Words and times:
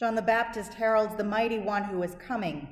John 0.00 0.14
the 0.14 0.22
Baptist 0.22 0.72
heralds 0.72 1.14
the 1.14 1.24
mighty 1.24 1.58
one 1.58 1.84
who 1.84 2.02
is 2.02 2.14
coming. 2.14 2.66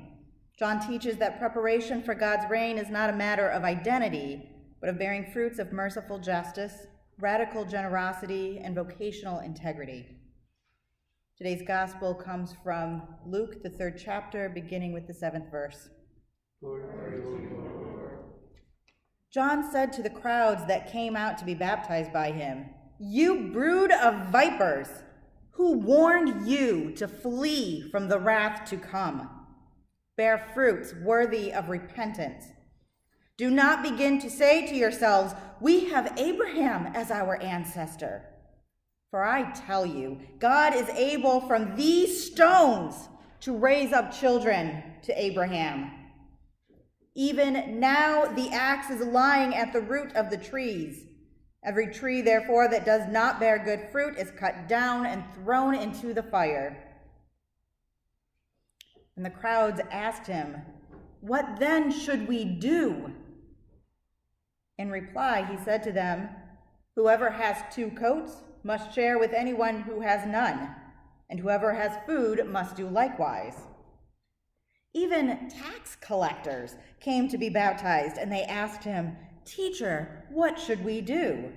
John 0.57 0.79
teaches 0.79 1.17
that 1.17 1.37
preparation 1.37 2.01
for 2.01 2.15
God's 2.15 2.49
reign 2.49 2.79
is 2.79 2.89
not 2.89 3.11
a 3.11 3.15
matter 3.15 3.47
of 3.47 3.63
identity, 3.63 4.49
but 4.81 4.89
of 4.89 4.97
bearing 4.97 5.31
fruits 5.31 5.59
of 5.59 5.71
merciful 5.71 6.17
justice, 6.17 6.87
radical 7.19 7.65
generosity, 7.65 8.59
and 8.63 8.73
vocational 8.73 9.41
integrity. 9.41 10.07
Today's 11.37 11.61
gospel 11.67 12.15
comes 12.15 12.55
from 12.63 13.03
Luke, 13.27 13.61
the 13.61 13.69
third 13.69 14.01
chapter, 14.03 14.49
beginning 14.49 14.91
with 14.91 15.05
the 15.05 15.13
seventh 15.13 15.51
verse. 15.51 15.87
John 19.31 19.71
said 19.71 19.93
to 19.93 20.01
the 20.01 20.09
crowds 20.09 20.65
that 20.65 20.91
came 20.91 21.15
out 21.15 21.37
to 21.37 21.45
be 21.45 21.53
baptized 21.53 22.11
by 22.11 22.31
him, 22.31 22.71
You 22.99 23.51
brood 23.53 23.91
of 23.91 24.29
vipers, 24.31 24.87
who 25.59 25.73
warned 25.73 26.47
you 26.47 26.89
to 26.91 27.05
flee 27.05 27.81
from 27.91 28.07
the 28.07 28.17
wrath 28.17 28.69
to 28.69 28.77
come? 28.77 29.29
Bear 30.15 30.49
fruits 30.53 30.93
worthy 31.03 31.51
of 31.51 31.67
repentance. 31.67 32.45
Do 33.35 33.49
not 33.49 33.83
begin 33.83 34.19
to 34.19 34.29
say 34.29 34.65
to 34.67 34.73
yourselves, 34.73 35.33
We 35.59 35.89
have 35.89 36.17
Abraham 36.17 36.95
as 36.95 37.11
our 37.11 37.35
ancestor. 37.41 38.23
For 39.11 39.21
I 39.21 39.51
tell 39.51 39.85
you, 39.85 40.21
God 40.39 40.73
is 40.73 40.87
able 40.91 41.41
from 41.41 41.75
these 41.75 42.31
stones 42.31 43.09
to 43.41 43.57
raise 43.57 43.91
up 43.91 44.17
children 44.17 44.81
to 45.01 45.21
Abraham. 45.21 45.91
Even 47.15 47.81
now 47.81 48.27
the 48.27 48.47
axe 48.51 48.89
is 48.89 49.05
lying 49.05 49.53
at 49.53 49.73
the 49.73 49.81
root 49.81 50.15
of 50.15 50.29
the 50.29 50.37
trees. 50.37 51.03
Every 51.63 51.87
tree, 51.93 52.21
therefore, 52.21 52.69
that 52.69 52.85
does 52.85 53.07
not 53.09 53.39
bear 53.39 53.59
good 53.59 53.89
fruit 53.91 54.17
is 54.17 54.31
cut 54.31 54.67
down 54.67 55.05
and 55.05 55.23
thrown 55.35 55.75
into 55.75 56.13
the 56.13 56.23
fire. 56.23 56.83
And 59.17 59.25
the 59.25 59.29
crowds 59.29 59.81
asked 59.91 60.27
him, 60.27 60.55
What 61.19 61.59
then 61.59 61.91
should 61.91 62.27
we 62.27 62.45
do? 62.45 63.13
In 64.77 64.89
reply, 64.89 65.45
he 65.45 65.57
said 65.65 65.83
to 65.83 65.91
them, 65.91 66.29
Whoever 66.95 67.29
has 67.29 67.57
two 67.73 67.91
coats 67.91 68.43
must 68.63 68.93
share 68.93 69.19
with 69.19 69.33
anyone 69.33 69.81
who 69.81 69.99
has 69.99 70.25
none, 70.25 70.73
and 71.29 71.39
whoever 71.39 71.73
has 71.73 71.97
food 72.05 72.47
must 72.47 72.77
do 72.77 72.87
likewise. 72.87 73.55
Even 74.93 75.49
tax 75.49 75.97
collectors 75.99 76.75
came 77.01 77.27
to 77.27 77.37
be 77.37 77.49
baptized, 77.49 78.17
and 78.17 78.31
they 78.31 78.43
asked 78.43 78.83
him, 78.83 79.17
Teacher, 79.49 80.25
what 80.29 80.59
should 80.59 80.85
we 80.85 81.01
do? 81.01 81.51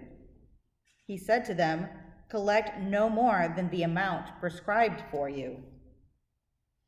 He 1.07 1.19
said 1.19 1.45
to 1.45 1.55
them, 1.55 1.89
Collect 2.31 2.81
no 2.81 3.11
more 3.11 3.53
than 3.55 3.69
the 3.69 3.83
amount 3.83 4.41
prescribed 4.41 5.03
for 5.11 5.29
you. 5.29 5.59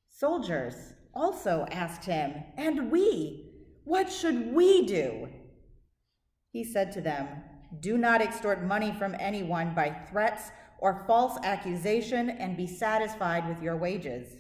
Soldiers 0.09 0.95
also 1.13 1.67
asked 1.71 2.07
him, 2.07 2.33
And 2.57 2.91
we, 2.91 3.51
what 3.85 4.11
should 4.11 4.55
we 4.55 4.87
do? 4.87 5.29
He 6.51 6.65
said 6.65 6.91
to 6.93 7.03
them, 7.03 7.29
Do 7.81 7.99
not 7.99 8.23
extort 8.23 8.65
money 8.65 8.95
from 8.99 9.15
anyone 9.21 9.75
by 9.75 9.91
threats 10.11 10.53
or 10.79 11.05
false 11.07 11.39
accusation, 11.45 12.31
and 12.31 12.57
be 12.57 12.67
satisfied 12.67 13.47
with 13.47 13.63
your 13.63 13.77
wages. 13.77 14.37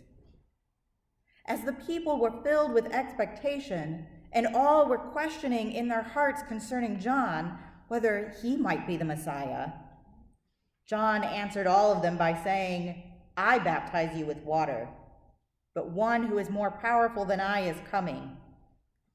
As 1.46 1.62
the 1.62 1.74
people 1.74 2.18
were 2.18 2.42
filled 2.42 2.72
with 2.72 2.86
expectation, 2.86 4.06
and 4.34 4.48
all 4.54 4.86
were 4.86 4.98
questioning 4.98 5.72
in 5.72 5.88
their 5.88 6.02
hearts 6.02 6.42
concerning 6.42 7.00
John 7.00 7.58
whether 7.88 8.34
he 8.42 8.56
might 8.56 8.86
be 8.86 8.96
the 8.96 9.04
Messiah, 9.04 9.70
John 10.86 11.24
answered 11.24 11.66
all 11.66 11.92
of 11.92 12.02
them 12.02 12.18
by 12.18 12.34
saying, 12.42 13.02
I 13.36 13.58
baptize 13.58 14.16
you 14.16 14.27
with 14.27 14.38
water, 14.38 14.88
but 15.74 15.90
one 15.90 16.24
who 16.24 16.38
is 16.38 16.50
more 16.50 16.70
powerful 16.70 17.24
than 17.24 17.40
I 17.40 17.60
is 17.60 17.77
coming 17.90 18.36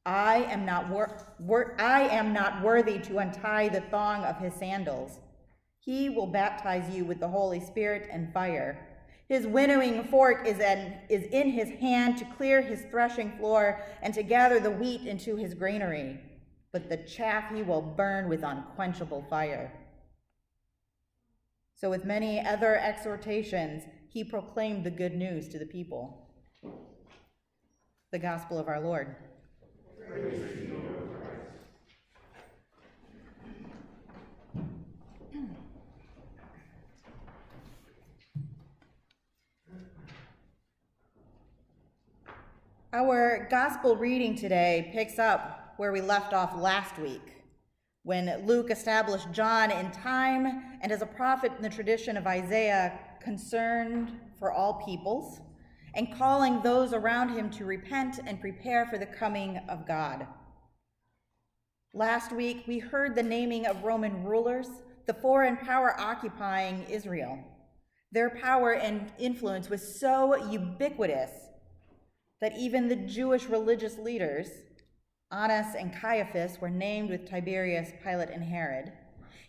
I 0.06 0.38
am 0.50 0.66
not 0.66 0.90
wor- 0.90 1.18
wor- 1.40 1.76
I 1.78 2.02
am 2.08 2.34
not 2.34 2.64
worthy 2.64 2.98
to 3.00 3.20
untie 3.20 3.70
the 3.70 3.82
thong 3.82 4.24
of 4.24 4.38
his 4.38 4.56
sandals. 4.56 5.20
He 5.80 6.10
will 6.10 6.26
baptize 6.26 6.90
you 6.90 7.06
with 7.06 7.20
the 7.20 7.28
Holy 7.28 7.60
Spirit 7.60 8.10
and 8.12 8.34
fire. 8.34 8.89
His 9.30 9.46
winnowing 9.46 10.06
fork 10.06 10.48
is, 10.48 10.60
an, 10.60 10.98
is 11.08 11.24
in 11.32 11.52
his 11.52 11.70
hand 11.80 12.18
to 12.18 12.26
clear 12.36 12.64
his 12.64 12.82
threshing 12.90 13.38
floor 13.38 13.84
and 14.02 14.12
to 14.16 14.24
gather 14.24 14.60
the 14.60 14.72
wheat 14.72 15.02
into 15.02 15.36
his 15.36 15.54
granary, 15.54 16.20
but 16.72 16.90
the 16.90 16.98
chaff 16.98 17.54
he 17.54 17.62
will 17.62 17.82
burn 17.82 18.28
with 18.28 18.44
unquenchable 18.44 19.24
fire. 19.30 19.72
So, 21.76 21.92
with 21.92 22.06
many 22.06 22.44
other 22.44 22.76
exhortations, 22.76 23.84
he 24.10 24.24
proclaimed 24.24 24.84
the 24.84 24.92
good 24.92 25.14
news 25.14 25.48
to 25.50 25.60
the 25.60 25.66
people. 25.66 26.28
The 28.12 28.20
gospel 28.20 28.58
of 28.58 28.68
our 28.68 28.82
Lord. 28.82 29.16
Our 42.92 43.48
gospel 43.52 43.96
reading 43.96 44.36
today 44.36 44.90
picks 44.92 45.20
up 45.20 45.76
where 45.78 45.92
we 45.92 46.02
left 46.02 46.34
off 46.34 46.56
last 46.58 46.98
week, 46.98 47.22
when 48.02 48.44
Luke 48.48 48.72
established 48.72 49.32
John 49.32 49.70
in 49.70 49.92
time 49.92 50.64
and 50.82 50.92
as 50.92 51.04
a 51.04 51.06
prophet 51.06 51.52
in 51.56 51.62
the 51.62 51.70
tradition 51.70 52.18
of 52.18 52.26
Isaiah, 52.26 52.98
concerned 53.22 54.20
for 54.40 54.52
all 54.52 54.82
peoples 54.84 55.40
and 55.94 56.12
calling 56.18 56.64
those 56.64 56.92
around 56.92 57.30
him 57.30 57.52
to 57.52 57.66
repent 57.66 58.22
and 58.26 58.42
prepare 58.42 58.88
for 58.88 58.98
the 58.98 59.06
coming 59.06 59.58
of 59.70 59.88
God. 59.88 60.26
Last 61.94 62.32
week, 62.32 62.64
we 62.66 62.80
heard 62.80 63.14
the 63.14 63.22
naming 63.22 63.68
of 63.68 63.84
Roman 63.84 64.24
rulers, 64.24 64.68
the 65.06 65.14
foreign 65.14 65.58
power 65.58 65.94
occupying 66.02 66.88
Israel. 66.90 67.38
Their 68.12 68.32
power 68.32 68.74
and 68.74 69.12
influence 69.20 69.70
was 69.70 70.00
so 70.00 70.50
ubiquitous 70.50 71.30
that 72.42 72.58
even 72.58 72.88
the 72.88 72.96
Jewish 72.96 73.46
religious 73.46 73.98
leaders, 73.98 74.50
Annas 75.32 75.76
and 75.76 75.94
Caiaphas, 75.94 76.60
were 76.62 76.70
named 76.70 77.10
with 77.10 77.30
Tiberius, 77.30 77.92
Pilate, 78.04 78.30
and 78.30 78.44
Herod. 78.44 78.92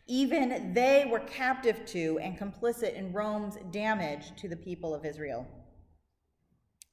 Even 0.06 0.74
they 0.74 1.06
were 1.10 1.20
captive 1.20 1.84
to 1.86 2.18
and 2.18 2.38
complicit 2.38 2.94
in 2.94 3.12
Rome's 3.12 3.56
damage 3.70 4.32
to 4.36 4.48
the 4.48 4.56
people 4.56 4.94
of 4.94 5.04
Israel. 5.04 5.46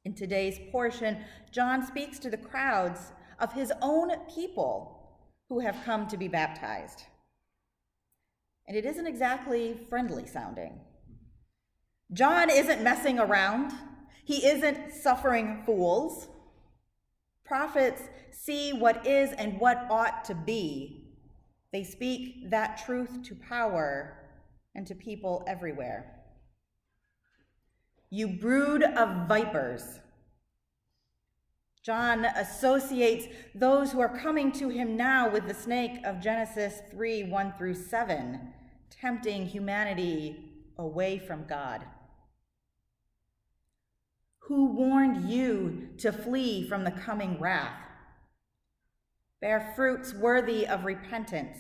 In 0.06 0.14
today's 0.14 0.60
portion, 0.72 1.18
John 1.52 1.86
speaks 1.86 2.20
to 2.20 2.30
the 2.30 2.38
crowds 2.38 3.12
of 3.40 3.54
his 3.54 3.74
own 3.82 4.12
people 4.34 5.20
who 5.50 5.60
have 5.60 5.84
come 5.84 6.08
to 6.08 6.18
be 6.18 6.28
baptized. 6.28 7.04
And 8.68 8.78
it 8.78 8.86
isn't 8.86 9.08
exactly 9.08 9.80
friendly 9.90 10.28
sounding. 10.28 10.80
John 12.14 12.50
isn't 12.50 12.84
messing 12.84 13.20
around, 13.20 13.74
he 14.28 14.46
isn't 14.46 14.92
suffering 14.92 15.64
fools. 15.66 16.28
Prophets 17.46 18.02
see 18.30 18.74
what 18.74 19.08
is 19.08 19.32
and 19.32 19.58
what 19.58 19.88
ought 19.90 20.26
to 20.26 20.36
be. 20.36 21.06
They 21.72 21.86
speak 21.86 22.50
that 22.50 22.84
truth 22.86 23.24
to 23.24 23.36
power 23.36 24.18
and 24.76 24.86
to 24.86 24.96
people 24.96 25.46
everywhere. 25.48 26.20
You 28.10 28.28
brood 28.28 28.84
of 28.84 29.30
vipers. 29.30 30.02
John 31.82 32.26
associates 32.26 33.28
those 33.56 33.94
who 33.94 34.02
are 34.02 34.20
coming 34.20 34.52
to 34.54 34.68
him 34.68 34.98
now 34.98 35.30
with 35.30 35.48
the 35.48 35.54
snake 35.54 36.02
of 36.04 36.20
Genesis 36.20 36.82
3 36.92 37.24
1 37.24 37.54
through 37.58 37.76
7, 37.76 38.42
tempting 38.90 39.46
humanity 39.46 40.52
away 40.78 41.18
from 41.18 41.46
God. 41.48 41.86
Who 44.48 44.68
warned 44.68 45.30
you 45.30 45.90
to 45.98 46.14
flee 46.14 46.66
from 46.66 46.86
the 46.86 46.92
coming 46.92 47.38
wrath? 47.38 47.82
Bear 49.42 49.74
fruits 49.76 50.14
worthy 50.14 50.66
of 50.66 50.86
repentance. 50.86 51.58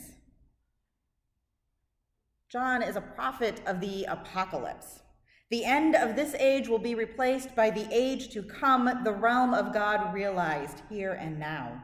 John 2.49 2.81
is 2.81 2.95
a 2.95 3.01
prophet 3.01 3.61
of 3.65 3.81
the 3.81 4.05
apocalypse. 4.05 5.01
The 5.49 5.65
end 5.65 5.95
of 5.95 6.15
this 6.15 6.33
age 6.35 6.69
will 6.69 6.79
be 6.79 6.95
replaced 6.95 7.53
by 7.57 7.71
the 7.71 7.87
age 7.91 8.29
to 8.29 8.41
come, 8.41 8.89
the 9.03 9.11
realm 9.11 9.53
of 9.53 9.73
God 9.73 10.13
realized 10.13 10.81
here 10.89 11.11
and 11.11 11.37
now. 11.37 11.83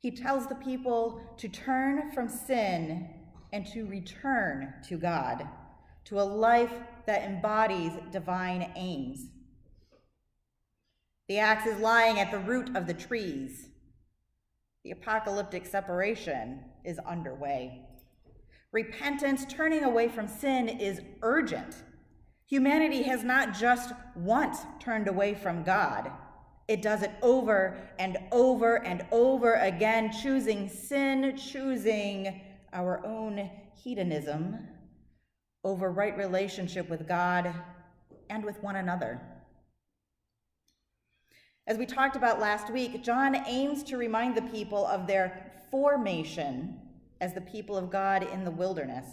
He 0.00 0.10
tells 0.10 0.48
the 0.48 0.56
people 0.56 1.20
to 1.36 1.48
turn 1.48 2.10
from 2.10 2.28
sin 2.28 3.08
and 3.52 3.64
to 3.68 3.86
return 3.86 4.74
to 4.88 4.96
God, 4.96 5.46
to 6.06 6.20
a 6.20 6.22
life 6.22 6.74
that 7.06 7.22
embodies 7.22 7.92
divine 8.10 8.72
aims. 8.74 9.28
The 11.28 11.38
axe 11.38 11.66
is 11.66 11.80
lying 11.80 12.18
at 12.18 12.30
the 12.30 12.38
root 12.38 12.76
of 12.76 12.86
the 12.86 12.94
trees. 12.94 13.68
The 14.84 14.90
apocalyptic 14.90 15.66
separation 15.66 16.60
is 16.84 16.98
underway. 16.98 17.86
Repentance, 18.72 19.44
turning 19.48 19.84
away 19.84 20.08
from 20.08 20.26
sin, 20.26 20.68
is 20.68 21.00
urgent 21.22 21.76
Humanity 22.52 23.02
has 23.04 23.24
not 23.24 23.54
just 23.54 23.94
once 24.14 24.58
turned 24.78 25.08
away 25.08 25.32
from 25.34 25.62
God, 25.62 26.10
it 26.68 26.82
does 26.82 27.00
it 27.00 27.12
over 27.22 27.78
and 27.98 28.18
over 28.30 28.84
and 28.84 29.06
over 29.10 29.54
again, 29.54 30.12
choosing 30.12 30.68
sin, 30.68 31.34
choosing 31.34 32.42
our 32.74 33.02
own 33.06 33.50
hedonism 33.82 34.68
over 35.64 35.90
right 35.90 36.14
relationship 36.18 36.90
with 36.90 37.08
God 37.08 37.54
and 38.28 38.44
with 38.44 38.62
one 38.62 38.76
another. 38.76 39.18
As 41.66 41.78
we 41.78 41.86
talked 41.86 42.16
about 42.16 42.40
last 42.40 42.72
week, 42.72 43.04
John 43.04 43.36
aims 43.46 43.84
to 43.84 43.96
remind 43.96 44.36
the 44.36 44.42
people 44.42 44.84
of 44.84 45.06
their 45.06 45.52
formation 45.70 46.76
as 47.20 47.34
the 47.34 47.40
people 47.40 47.76
of 47.76 47.88
God 47.88 48.24
in 48.24 48.44
the 48.44 48.50
wilderness. 48.50 49.06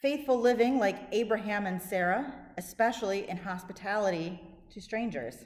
Faithful 0.00 0.38
living 0.38 0.78
like 0.78 1.08
Abraham 1.10 1.66
and 1.66 1.82
Sarah, 1.82 2.32
especially 2.56 3.28
in 3.28 3.36
hospitality 3.36 4.40
to 4.70 4.80
strangers. 4.80 5.44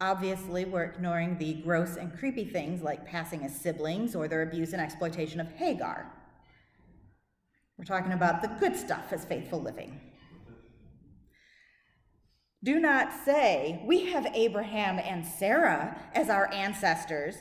Obviously, 0.00 0.64
we're 0.64 0.82
ignoring 0.82 1.38
the 1.38 1.54
gross 1.62 1.96
and 1.96 2.18
creepy 2.18 2.44
things 2.44 2.82
like 2.82 3.06
passing 3.06 3.44
as 3.44 3.54
siblings 3.54 4.16
or 4.16 4.26
their 4.26 4.42
abuse 4.42 4.72
and 4.72 4.82
exploitation 4.82 5.40
of 5.40 5.52
Hagar. 5.52 6.12
We're 7.78 7.84
talking 7.84 8.12
about 8.12 8.42
the 8.42 8.48
good 8.48 8.76
stuff 8.76 9.12
as 9.12 9.24
faithful 9.24 9.62
living. 9.62 10.00
Do 12.66 12.80
not 12.80 13.12
say, 13.24 13.80
We 13.86 14.06
have 14.06 14.26
Abraham 14.34 14.98
and 14.98 15.24
Sarah 15.24 15.96
as 16.16 16.28
our 16.28 16.52
ancestors, 16.52 17.36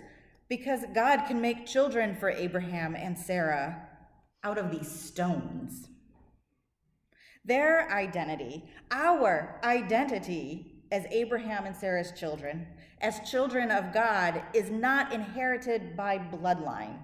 because 0.50 0.82
God 0.94 1.26
can 1.26 1.42
make 1.42 1.66
children 1.66 2.16
for 2.16 2.30
Abraham 2.30 2.96
and 2.96 3.18
Sarah 3.18 3.88
out 4.44 4.60
of 4.60 4.70
these 4.70 4.88
stones. 4.88 5.90
Their 7.44 7.92
identity, 7.92 8.66
our 8.92 9.60
identity 9.64 10.84
as 10.92 11.08
Abraham 11.10 11.66
and 11.66 11.76
Sarah's 11.76 12.12
children, 12.12 12.68
as 13.02 13.28
children 13.28 13.72
of 13.72 13.92
God, 13.92 14.44
is 14.54 14.70
not 14.70 15.12
inherited 15.12 15.98
by 15.98 16.20
bloodline, 16.20 17.00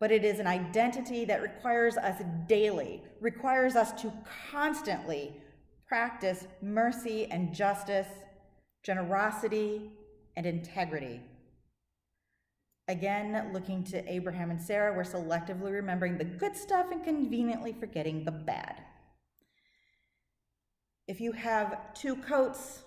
but 0.00 0.10
it 0.10 0.24
is 0.24 0.40
an 0.40 0.48
identity 0.48 1.24
that 1.26 1.40
requires 1.40 1.96
us 1.96 2.20
daily, 2.48 3.04
requires 3.20 3.76
us 3.76 3.92
to 4.02 4.12
constantly 4.50 5.40
practice 5.88 6.46
mercy 6.60 7.26
and 7.30 7.54
justice, 7.54 8.08
generosity 8.84 9.90
and 10.36 10.44
integrity. 10.44 11.20
Again, 12.88 13.50
looking 13.52 13.82
to 13.84 14.10
Abraham 14.10 14.50
and 14.50 14.60
Sarah, 14.60 14.94
we're 14.94 15.02
selectively 15.02 15.72
remembering 15.72 16.18
the 16.18 16.24
good 16.24 16.56
stuff 16.56 16.86
and 16.92 17.02
conveniently 17.02 17.72
forgetting 17.72 18.24
the 18.24 18.30
bad. 18.30 18.82
If 21.06 21.20
you 21.20 21.32
have 21.32 21.94
two 21.94 22.16
coats, 22.16 22.82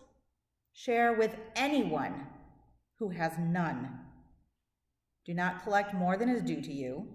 share 0.74 1.14
with 1.14 1.36
anyone 1.56 2.28
who 3.00 3.10
has 3.10 3.34
none. 3.40 3.90
Do 5.26 5.34
not 5.34 5.64
collect 5.64 5.94
more 5.94 6.18
than 6.18 6.30
is 6.30 6.44
due 6.44 6.62
to 6.62 6.74
you. 6.74 7.08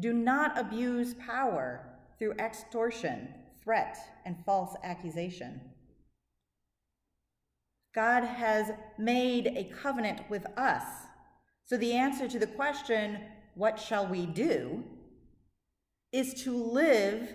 Do 0.00 0.12
not 0.12 0.58
abuse 0.58 1.14
power 1.14 1.86
through 2.18 2.32
extortion 2.32 3.28
threat, 3.64 3.96
and 4.24 4.36
false 4.44 4.76
accusation. 4.84 5.60
God 7.94 8.24
has 8.24 8.72
made 8.98 9.46
a 9.46 9.72
covenant 9.82 10.20
with 10.28 10.46
us. 10.58 10.84
So 11.64 11.76
the 11.76 11.94
answer 11.94 12.28
to 12.28 12.38
the 12.38 12.46
question, 12.46 13.20
what 13.54 13.80
shall 13.80 14.06
we 14.06 14.26
do, 14.26 14.84
is 16.12 16.34
to 16.44 16.54
live 16.56 17.34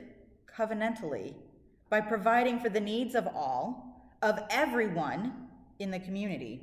covenantally 0.55 1.33
by 1.89 2.01
providing 2.01 2.59
for 2.59 2.69
the 2.69 2.79
needs 2.79 3.15
of 3.15 3.27
all, 3.27 4.11
of 4.21 4.39
everyone 4.49 5.47
in 5.79 5.91
the 5.91 5.99
community. 5.99 6.61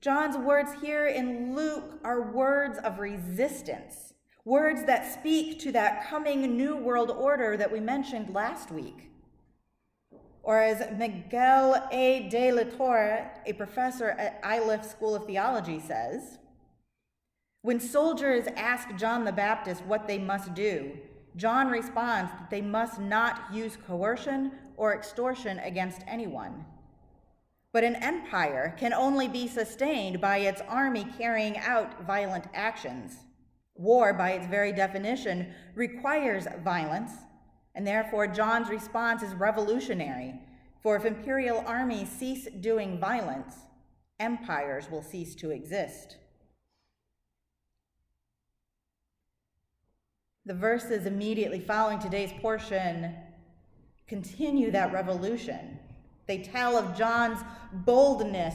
John's 0.00 0.36
words 0.36 0.70
here 0.80 1.06
in 1.06 1.54
Luke 1.54 2.00
are 2.04 2.32
words 2.32 2.78
of 2.78 2.98
resistance 2.98 4.14
words 4.46 4.84
that 4.84 5.12
speak 5.12 5.58
to 5.58 5.72
that 5.72 6.08
coming 6.08 6.56
new 6.56 6.76
world 6.76 7.10
order 7.10 7.56
that 7.56 7.70
we 7.70 7.80
mentioned 7.80 8.32
last 8.32 8.70
week. 8.70 9.10
Or 10.44 10.62
as 10.62 10.88
Miguel 10.96 11.88
A. 11.90 12.28
de 12.28 12.52
la 12.52 12.62
Torre, 12.62 13.32
a 13.44 13.52
professor 13.52 14.10
at 14.10 14.40
Iliff 14.44 14.84
School 14.84 15.16
of 15.16 15.26
Theology, 15.26 15.80
says, 15.80 16.38
when 17.62 17.80
soldiers 17.80 18.46
ask 18.54 18.94
John 18.96 19.24
the 19.24 19.32
Baptist 19.32 19.84
what 19.84 20.06
they 20.06 20.18
must 20.18 20.54
do, 20.54 20.92
John 21.34 21.68
responds 21.68 22.30
that 22.30 22.48
they 22.48 22.60
must 22.60 23.00
not 23.00 23.52
use 23.52 23.76
coercion 23.88 24.52
or 24.76 24.94
extortion 24.94 25.58
against 25.58 26.02
anyone. 26.06 26.64
But 27.72 27.82
an 27.82 27.96
empire 27.96 28.76
can 28.78 28.92
only 28.92 29.26
be 29.26 29.48
sustained 29.48 30.20
by 30.20 30.38
its 30.38 30.62
army 30.68 31.04
carrying 31.18 31.58
out 31.58 32.06
violent 32.06 32.44
actions. 32.54 33.25
War, 33.78 34.12
by 34.12 34.32
its 34.32 34.46
very 34.46 34.72
definition, 34.72 35.52
requires 35.74 36.46
violence, 36.64 37.12
and 37.74 37.86
therefore 37.86 38.26
John's 38.26 38.68
response 38.68 39.22
is 39.22 39.34
revolutionary. 39.34 40.34
For 40.82 40.96
if 40.96 41.04
imperial 41.04 41.62
armies 41.66 42.08
cease 42.08 42.48
doing 42.60 42.98
violence, 42.98 43.54
empires 44.18 44.90
will 44.90 45.02
cease 45.02 45.34
to 45.36 45.50
exist. 45.50 46.16
The 50.46 50.54
verses 50.54 51.06
immediately 51.06 51.60
following 51.60 51.98
today's 51.98 52.32
portion 52.40 53.14
continue 54.06 54.70
that 54.70 54.92
revolution. 54.92 55.78
They 56.26 56.38
tell 56.38 56.76
of 56.76 56.96
John's 56.96 57.40
boldness 57.72 58.54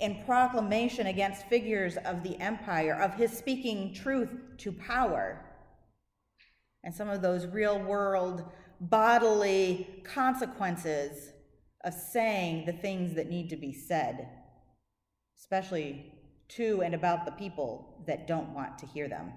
in 0.00 0.22
proclamation 0.24 1.06
against 1.06 1.46
figures 1.46 1.96
of 1.98 2.22
the 2.22 2.38
empire, 2.40 2.94
of 2.94 3.14
his 3.14 3.30
speaking 3.36 3.92
truth 3.94 4.30
to 4.58 4.72
power. 4.72 5.44
And 6.82 6.94
some 6.94 7.10
of 7.10 7.22
those 7.22 7.46
real 7.46 7.78
world 7.78 8.44
bodily 8.80 10.02
consequences 10.04 11.32
of 11.84 11.92
saying 11.92 12.66
the 12.66 12.72
things 12.72 13.14
that 13.14 13.28
need 13.28 13.50
to 13.50 13.56
be 13.56 13.72
said, 13.72 14.28
especially 15.38 16.12
to 16.48 16.82
and 16.82 16.94
about 16.94 17.24
the 17.24 17.32
people 17.32 18.02
that 18.06 18.26
don't 18.26 18.54
want 18.54 18.78
to 18.78 18.86
hear 18.86 19.08
them. 19.08 19.32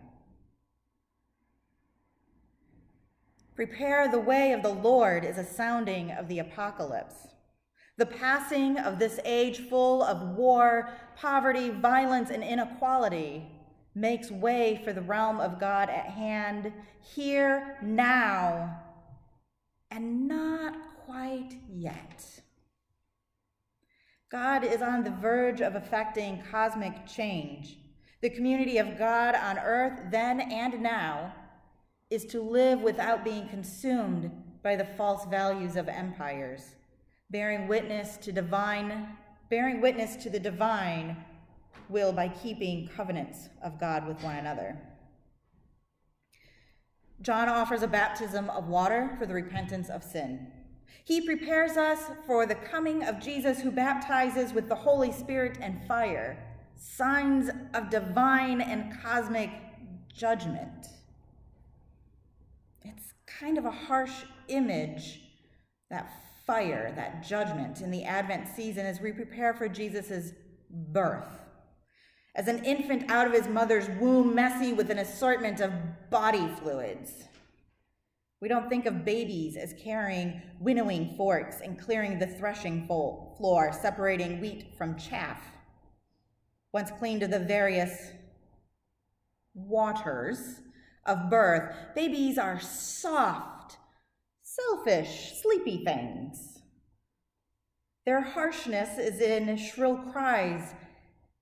Prepare 3.56 4.10
the 4.10 4.20
way 4.20 4.52
of 4.54 4.64
the 4.64 4.74
Lord 4.74 5.24
is 5.24 5.38
a 5.38 5.46
sounding 5.46 6.10
of 6.12 6.28
the 6.28 6.40
apocalypse. 6.40 7.28
The 7.98 8.06
passing 8.08 8.80
of 8.80 8.98
this 8.98 9.20
age 9.24 9.60
full 9.70 10.02
of 10.02 10.36
war, 10.36 10.90
poverty, 11.16 11.70
violence, 11.70 12.32
and 12.32 12.44
inequality 12.44 13.46
makes 13.94 14.32
way 14.32 14.82
for 14.84 14.94
the 14.94 15.02
realm 15.02 15.40
of 15.40 15.60
God 15.60 15.90
at 15.90 16.08
hand, 16.08 16.74
here, 17.02 17.78
now, 17.84 18.82
and 19.92 20.28
not 20.28 20.76
quite 21.06 21.54
yet. 21.72 22.42
God 24.32 24.64
is 24.64 24.82
on 24.82 25.04
the 25.04 25.12
verge 25.12 25.62
of 25.62 25.76
effecting 25.76 26.42
cosmic 26.50 27.06
change. 27.06 27.78
The 28.22 28.32
community 28.32 28.80
of 28.80 28.98
God 28.98 29.36
on 29.36 29.60
earth, 29.60 30.00
then 30.10 30.42
and 30.42 30.82
now, 30.82 31.36
is 32.10 32.26
to 32.26 32.42
live 32.42 32.82
without 32.82 33.24
being 33.24 33.48
consumed 33.50 34.32
by 34.64 34.76
the 34.76 34.86
false 34.86 35.26
values 35.26 35.76
of 35.76 35.88
empires 35.88 36.74
bearing 37.34 37.68
witness 37.68 38.16
to 38.18 38.32
divine, 38.32 39.08
bearing 39.50 39.82
witness 39.82 40.16
to 40.16 40.30
the 40.30 40.40
divine 40.40 41.18
will 41.90 42.14
by 42.14 42.28
keeping 42.30 42.88
covenants 42.96 43.50
of 43.64 43.80
God 43.80 44.08
with 44.08 44.22
one 44.24 44.36
another. 44.36 44.80
John 47.22 47.50
offers 47.50 47.82
a 47.82 47.88
baptism 47.88 48.52
of 48.52 48.68
water 48.68 49.16
for 49.18 49.26
the 49.26 49.34
repentance 49.34 49.90
of 49.90 50.04
sin. 50.04 50.48
He 51.06 51.22
prepares 51.22 51.76
us 51.76 52.12
for 52.28 52.46
the 52.46 52.56
coming 52.56 53.04
of 53.04 53.20
Jesus, 53.20 53.60
who 53.60 53.72
baptizes 53.72 54.54
with 54.54 54.70
the 54.70 54.76
Holy 54.76 55.12
Spirit 55.12 55.58
and 55.60 55.84
fire, 55.88 56.38
signs 56.76 57.50
of 57.74 57.90
divine 57.90 58.62
and 58.62 58.94
cosmic 59.02 59.50
judgment. 60.14 60.88
It's 62.84 63.14
kind 63.26 63.58
of 63.58 63.66
a 63.66 63.72
harsh 63.72 64.24
image, 64.50 65.22
that 65.90 66.14
fire, 66.46 66.92
that 66.96 67.24
judgment 67.24 67.82
in 67.82 67.92
the 67.92 68.04
Advent 68.04 68.48
season 68.48 68.86
as 68.86 69.00
we 69.00 69.12
prepare 69.12 69.54
for 69.54 69.68
Jesus' 69.68 70.34
birth. 70.70 71.40
As 72.36 72.48
an 72.48 72.66
infant 72.66 73.10
out 73.10 73.28
of 73.28 73.34
his 73.34 73.48
mother's 73.48 73.88
womb, 74.00 74.34
messy 74.34 74.74
with 74.74 74.90
an 74.90 75.00
assortment 75.00 75.60
of 75.62 75.72
body 76.10 76.48
fluids. 76.60 77.26
We 78.42 78.50
don't 78.50 78.68
think 78.68 78.86
of 78.86 79.06
babies 79.06 79.56
as 79.56 79.74
carrying 79.82 80.42
winnowing 80.60 81.16
forks 81.16 81.62
and 81.62 81.80
clearing 81.80 82.20
the 82.20 82.28
threshing 82.28 82.88
floor, 82.88 83.72
separating 83.72 84.42
wheat 84.42 84.74
from 84.78 84.98
chaff. 84.98 85.42
Once 86.74 86.92
cleaned 87.00 87.24
of 87.24 87.32
the 87.32 87.40
various 87.40 88.12
waters 89.54 90.60
of 91.06 91.30
birth, 91.30 91.74
babies 91.94 92.38
are 92.38 92.60
soft 92.60 93.53
selfish, 94.54 95.42
sleepy 95.42 95.84
things. 95.84 96.60
Their 98.06 98.22
harshness 98.22 98.98
is 98.98 99.22
in 99.22 99.56
shrill 99.58 99.98
cries 100.12 100.74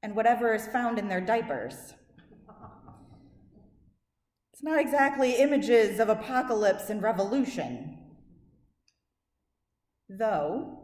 and 0.03 0.15
whatever 0.15 0.53
is 0.53 0.67
found 0.67 0.99
in 0.99 1.07
their 1.07 1.21
diapers. 1.21 1.93
It's 4.53 4.63
not 4.63 4.79
exactly 4.79 5.35
images 5.37 5.99
of 5.99 6.09
apocalypse 6.09 6.89
and 6.89 7.01
revolution. 7.01 7.97
Though 10.07 10.77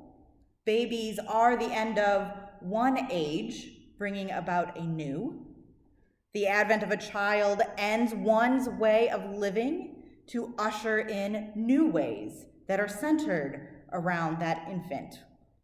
babies 0.66 1.20
are 1.28 1.56
the 1.56 1.72
end 1.72 2.00
of 2.00 2.32
one 2.60 3.08
age, 3.12 3.70
bringing 3.98 4.32
about 4.32 4.78
a 4.78 4.84
new, 4.84 5.46
the 6.34 6.48
advent 6.48 6.84
of 6.84 6.92
a 6.92 6.98
child 6.98 7.62
ends 7.78 8.14
one's 8.14 8.68
way 8.68 9.10
of 9.10 9.38
living 9.38 9.97
to 10.28 10.54
usher 10.58 11.00
in 11.00 11.52
new 11.56 11.88
ways 11.88 12.46
that 12.68 12.80
are 12.80 12.88
centered 12.88 13.68
around 13.94 14.40
that 14.40 14.68
infant, 14.70 15.20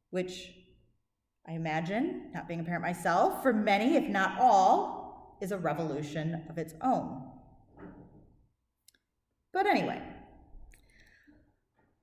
which 0.10 0.51
I 1.48 1.53
imagine, 1.53 2.32
not 2.34 2.48
being 2.48 2.62
a 2.62 2.63
parent 2.63 2.84
myself, 2.84 3.43
for 3.43 3.51
many, 3.51 3.96
if 3.96 4.08
not 4.08 4.39
all, 4.39 5.38
is 5.41 5.51
a 5.51 5.58
revolution 5.58 6.43
of 6.50 6.58
its 6.58 6.74
own. 6.82 7.22
But 9.51 9.67
anyway, 9.67 10.01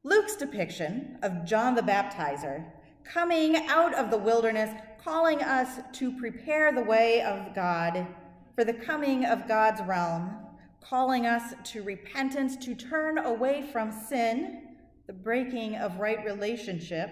Luke's 0.04 0.36
depiction 0.36 1.18
of 1.22 1.44
John 1.44 1.74
the 1.74 1.82
Baptizer 1.82 2.64
coming 3.04 3.66
out 3.68 3.94
of 3.94 4.10
the 4.10 4.18
wilderness, 4.18 4.70
calling 5.02 5.42
us 5.42 5.80
to 5.94 6.12
prepare 6.18 6.72
the 6.72 6.82
way 6.82 7.22
of 7.22 7.54
God 7.54 8.06
for 8.54 8.64
the 8.64 8.74
coming 8.74 9.24
of 9.24 9.48
God's 9.48 9.80
realm, 9.82 10.36
calling 10.80 11.26
us 11.26 11.54
to 11.64 11.82
repentance, 11.82 12.56
to 12.56 12.74
turn 12.74 13.18
away 13.18 13.68
from 13.72 13.92
sin, 13.92 14.76
the 15.06 15.12
breaking 15.12 15.76
of 15.76 15.98
right 15.98 16.24
relationship, 16.24 17.10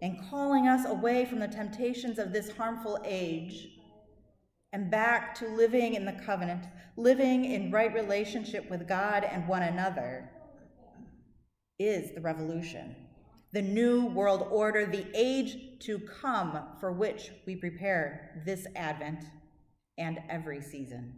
and 0.00 0.18
calling 0.30 0.68
us 0.68 0.86
away 0.86 1.24
from 1.24 1.40
the 1.40 1.48
temptations 1.48 2.18
of 2.18 2.32
this 2.32 2.50
harmful 2.50 2.98
age 3.04 3.68
and 4.72 4.90
back 4.90 5.34
to 5.34 5.48
living 5.48 5.94
in 5.94 6.04
the 6.04 6.12
covenant, 6.12 6.66
living 6.96 7.44
in 7.44 7.70
right 7.70 7.92
relationship 7.92 8.68
with 8.70 8.86
God 8.86 9.24
and 9.24 9.48
one 9.48 9.62
another, 9.62 10.30
is 11.78 12.12
the 12.12 12.20
revolution, 12.20 12.94
the 13.52 13.62
new 13.62 14.06
world 14.06 14.46
order, 14.50 14.84
the 14.84 15.06
age 15.14 15.56
to 15.80 15.98
come 15.98 16.58
for 16.80 16.92
which 16.92 17.30
we 17.46 17.56
prepare 17.56 18.42
this 18.44 18.66
Advent 18.76 19.24
and 19.96 20.18
every 20.28 20.60
season. 20.60 21.17